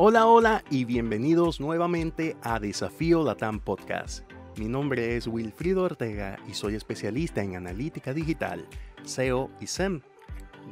[0.00, 4.22] Hola, hola y bienvenidos nuevamente a Desafío Latam Podcast.
[4.56, 8.64] Mi nombre es Wilfrido Ortega y soy especialista en analítica digital,
[9.02, 10.02] SEO y SEM.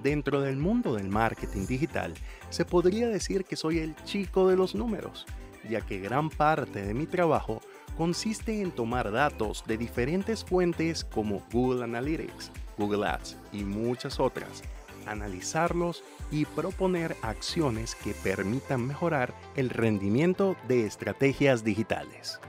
[0.01, 2.15] Dentro del mundo del marketing digital,
[2.51, 5.27] se podría decir que soy el chico de los números,
[5.69, 7.61] ya que gran parte de mi trabajo
[7.97, 14.63] consiste en tomar datos de diferentes fuentes como Google Analytics, Google Ads y muchas otras,
[15.07, 22.41] analizarlos y proponer acciones que permitan mejorar el rendimiento de estrategias digitales.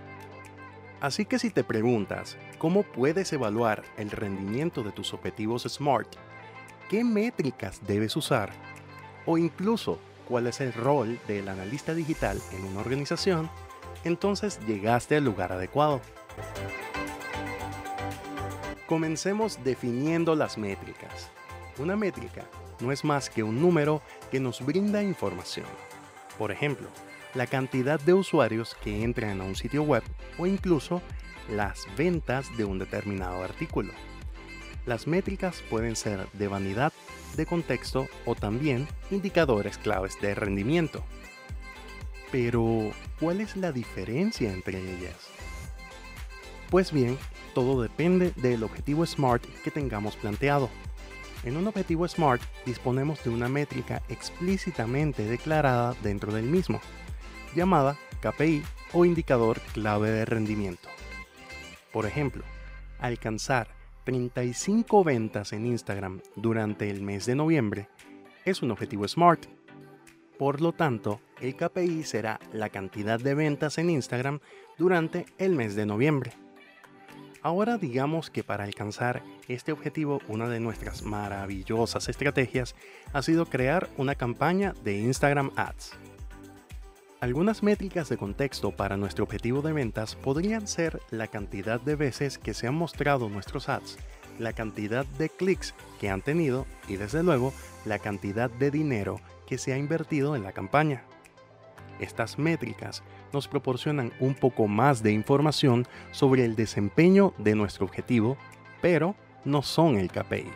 [0.99, 6.15] Así que si te preguntas cómo puedes evaluar el rendimiento de tus objetivos SMART,
[6.89, 8.51] qué métricas debes usar
[9.25, 13.49] o incluso cuál es el rol del analista digital en una organización,
[14.03, 16.01] entonces llegaste al lugar adecuado.
[18.87, 21.31] Comencemos definiendo las métricas.
[21.79, 22.45] Una métrica
[22.79, 25.67] no es más que un número que nos brinda información.
[26.37, 26.87] Por ejemplo,
[27.33, 30.03] la cantidad de usuarios que entran a un sitio web
[30.37, 31.01] o incluso
[31.49, 33.93] las ventas de un determinado artículo.
[34.85, 36.93] Las métricas pueden ser de vanidad,
[37.35, 41.03] de contexto o también indicadores claves de rendimiento.
[42.31, 45.29] Pero, ¿cuál es la diferencia entre ellas?
[46.69, 47.17] Pues bien,
[47.53, 50.69] todo depende del objetivo SMART que tengamos planteado.
[51.43, 56.81] En un objetivo SMART disponemos de una métrica explícitamente declarada dentro del mismo,
[57.55, 58.63] llamada KPI
[58.93, 60.89] o indicador clave de rendimiento.
[61.93, 62.43] Por ejemplo,
[62.99, 63.69] alcanzar
[64.03, 67.89] 35 ventas en Instagram durante el mes de noviembre
[68.45, 69.45] es un objetivo SMART.
[70.37, 74.39] Por lo tanto, el KPI será la cantidad de ventas en Instagram
[74.77, 76.31] durante el mes de noviembre.
[77.47, 82.75] Ahora digamos que para alcanzar este objetivo una de nuestras maravillosas estrategias
[83.13, 85.93] ha sido crear una campaña de Instagram Ads.
[87.21, 92.37] Algunas métricas de contexto para nuestro objetivo de ventas podrían ser la cantidad de veces
[92.37, 93.97] que se han mostrado nuestros ads,
[94.39, 97.53] la cantidad de clics que han tenido y desde luego
[97.85, 101.05] la cantidad de dinero que se ha invertido en la campaña.
[101.99, 103.03] Estas métricas
[103.33, 108.37] nos proporcionan un poco más de información sobre el desempeño de nuestro objetivo,
[108.81, 109.15] pero
[109.45, 110.51] no son el KPI.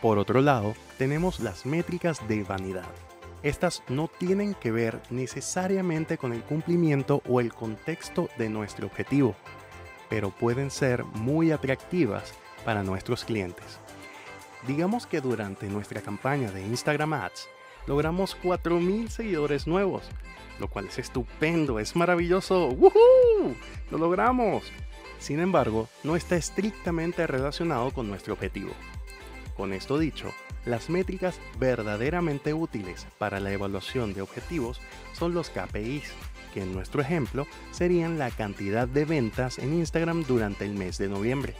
[0.00, 2.90] Por otro lado, tenemos las métricas de vanidad.
[3.42, 9.34] Estas no tienen que ver necesariamente con el cumplimiento o el contexto de nuestro objetivo,
[10.08, 13.78] pero pueden ser muy atractivas para nuestros clientes.
[14.66, 17.48] Digamos que durante nuestra campaña de Instagram Ads
[17.86, 20.04] logramos 4.000 seguidores nuevos,
[20.58, 22.68] lo cual es estupendo, es maravilloso.
[22.68, 23.54] ¡Woohoo!
[23.90, 24.64] ¡Lo logramos!
[25.18, 28.72] Sin embargo, no está estrictamente relacionado con nuestro objetivo.
[29.56, 30.32] Con esto dicho,
[30.66, 34.80] las métricas verdaderamente útiles para la evaluación de objetivos
[35.12, 36.12] son los KPIs,
[36.52, 41.08] que en nuestro ejemplo serían la cantidad de ventas en Instagram durante el mes de
[41.08, 41.54] noviembre.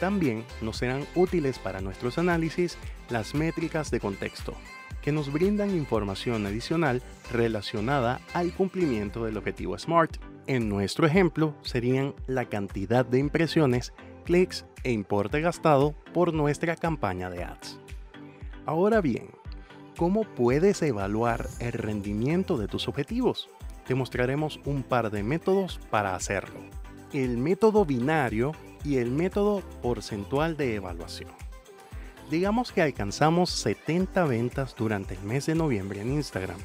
[0.00, 2.76] También nos serán útiles para nuestros análisis
[3.08, 4.56] las métricas de contexto,
[5.02, 10.16] que nos brindan información adicional relacionada al cumplimiento del objetivo SMART.
[10.46, 13.92] En nuestro ejemplo serían la cantidad de impresiones,
[14.24, 17.78] clics e importe gastado por nuestra campaña de ads.
[18.64, 19.30] Ahora bien,
[19.96, 23.50] ¿cómo puedes evaluar el rendimiento de tus objetivos?
[23.86, 26.60] Te mostraremos un par de métodos para hacerlo.
[27.12, 28.52] El método binario
[28.84, 31.41] y el método porcentual de evaluación.
[32.32, 36.56] Digamos que alcanzamos 70 ventas durante el mes de noviembre en Instagram.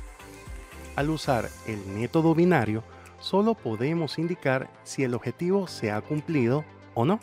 [0.96, 2.86] Al usar el método binario,
[3.20, 6.64] solo podemos indicar si el objetivo se ha cumplido
[6.94, 7.20] o no.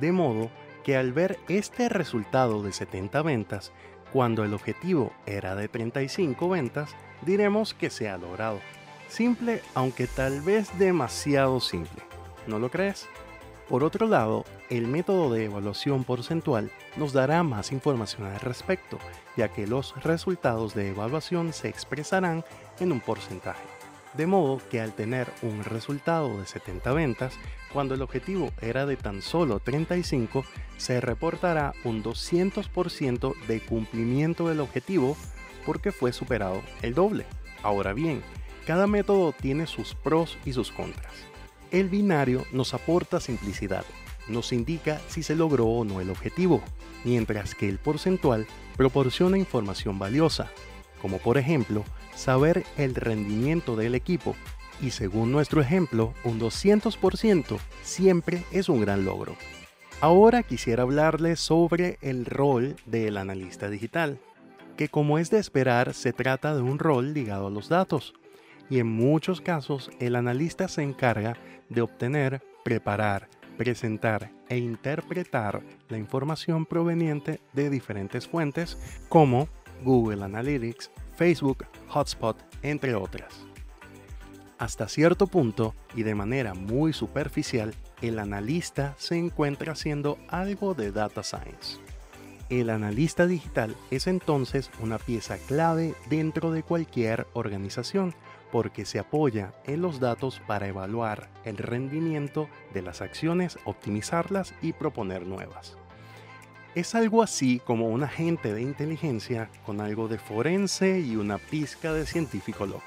[0.00, 0.48] De modo
[0.82, 3.70] que al ver este resultado de 70 ventas,
[4.14, 8.60] cuando el objetivo era de 35 ventas, diremos que se ha logrado.
[9.08, 12.02] Simple, aunque tal vez demasiado simple.
[12.46, 13.06] ¿No lo crees?
[13.68, 18.98] Por otro lado, el método de evaluación porcentual nos dará más información al respecto,
[19.36, 22.44] ya que los resultados de evaluación se expresarán
[22.78, 23.64] en un porcentaje.
[24.12, 27.34] De modo que al tener un resultado de 70 ventas,
[27.72, 30.44] cuando el objetivo era de tan solo 35,
[30.76, 35.16] se reportará un 200% de cumplimiento del objetivo
[35.64, 37.24] porque fue superado el doble.
[37.62, 38.22] Ahora bien,
[38.66, 41.33] cada método tiene sus pros y sus contras.
[41.74, 43.84] El binario nos aporta simplicidad,
[44.28, 46.62] nos indica si se logró o no el objetivo,
[47.02, 50.52] mientras que el porcentual proporciona información valiosa,
[51.02, 51.82] como por ejemplo
[52.14, 54.36] saber el rendimiento del equipo,
[54.80, 59.34] y según nuestro ejemplo, un 200% siempre es un gran logro.
[60.00, 64.20] Ahora quisiera hablarles sobre el rol del analista digital.
[64.76, 68.14] que como es de esperar se trata de un rol ligado a los datos,
[68.70, 71.36] y en muchos casos el analista se encarga
[71.68, 78.78] de obtener, preparar, presentar e interpretar la información proveniente de diferentes fuentes
[79.08, 79.48] como
[79.82, 83.46] Google Analytics, Facebook, Hotspot, entre otras.
[84.58, 90.92] Hasta cierto punto y de manera muy superficial, el analista se encuentra haciendo algo de
[90.92, 91.78] data science.
[92.50, 98.14] El analista digital es entonces una pieza clave dentro de cualquier organización
[98.54, 104.72] porque se apoya en los datos para evaluar el rendimiento de las acciones, optimizarlas y
[104.74, 105.76] proponer nuevas.
[106.76, 111.92] Es algo así como un agente de inteligencia con algo de forense y una pizca
[111.92, 112.84] de científico loco.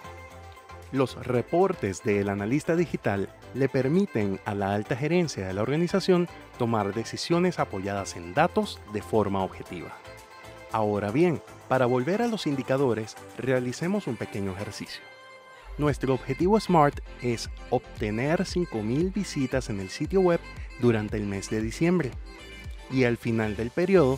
[0.93, 6.93] Los reportes del analista digital le permiten a la alta gerencia de la organización tomar
[6.93, 9.91] decisiones apoyadas en datos de forma objetiva.
[10.71, 15.16] Ahora bien, para volver a los indicadores, realicemos un pequeño ejercicio.
[15.77, 20.39] Nuestro objetivo SMART es obtener 5.000 visitas en el sitio web
[20.81, 22.11] durante el mes de diciembre.
[22.89, 24.17] Y al final del periodo,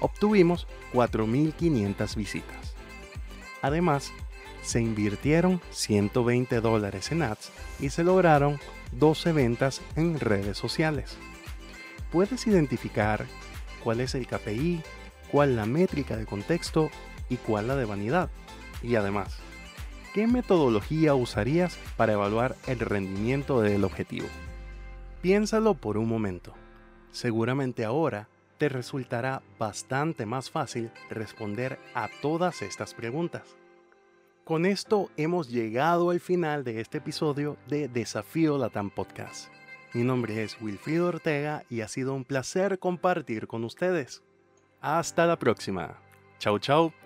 [0.00, 2.74] obtuvimos 4.500 visitas.
[3.62, 4.12] Además,
[4.62, 8.60] se invirtieron 120 dólares en ads y se lograron
[8.92, 11.16] 12 ventas en redes sociales.
[12.12, 13.24] Puedes identificar
[13.82, 14.82] cuál es el KPI,
[15.30, 16.90] cuál la métrica de contexto
[17.30, 18.30] y cuál la de vanidad.
[18.82, 19.38] Y además,
[20.14, 24.26] ¿qué metodología usarías para evaluar el rendimiento del objetivo?
[25.22, 26.54] Piénsalo por un momento.
[27.10, 28.28] Seguramente ahora
[28.58, 33.56] te resultará bastante más fácil responder a todas estas preguntas.
[34.44, 39.48] Con esto hemos llegado al final de este episodio de Desafío Latam Podcast.
[39.94, 44.22] Mi nombre es Wilfrido Ortega y ha sido un placer compartir con ustedes.
[44.80, 45.98] Hasta la próxima.
[46.38, 46.97] Chau chau.